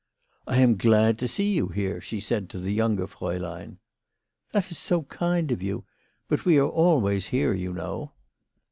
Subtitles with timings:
[0.47, 3.77] I am so glad to see you here," she said to the younger fraulein."
[4.51, 5.83] That is so kind of you.
[6.27, 8.11] But we always are here, you know."